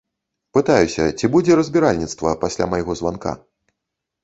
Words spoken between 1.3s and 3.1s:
будзе разбіральніцтва пасля майго